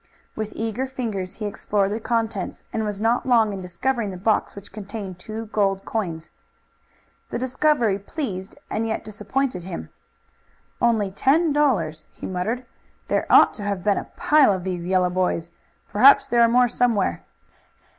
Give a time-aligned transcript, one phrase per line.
[0.35, 4.55] With eager fingers he explored the contents, and was not long in discovering the box
[4.55, 6.31] which contained the two gold coins.
[7.29, 9.91] The discovery pleased and yet disappointed him.
[10.81, 12.65] "Only ten dollars!" he muttered.
[13.09, 15.51] "There ought to have been a pile of these yellow boys.
[15.91, 17.23] Perhaps there are more somewhere."